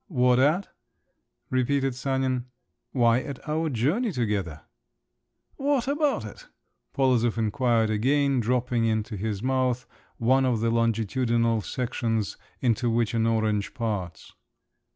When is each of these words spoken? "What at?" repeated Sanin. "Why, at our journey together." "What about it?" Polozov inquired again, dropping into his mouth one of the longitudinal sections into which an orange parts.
"What 0.07 0.39
at?" 0.39 0.67
repeated 1.51 1.93
Sanin. 1.93 2.47
"Why, 2.91 3.19
at 3.19 3.47
our 3.47 3.69
journey 3.69 4.11
together." 4.11 4.61
"What 5.57 5.87
about 5.87 6.25
it?" 6.25 6.47
Polozov 6.91 7.37
inquired 7.37 7.91
again, 7.91 8.39
dropping 8.39 8.85
into 8.85 9.15
his 9.15 9.43
mouth 9.43 9.85
one 10.17 10.43
of 10.43 10.59
the 10.59 10.71
longitudinal 10.71 11.61
sections 11.61 12.35
into 12.61 12.89
which 12.89 13.13
an 13.13 13.27
orange 13.27 13.75
parts. 13.75 14.33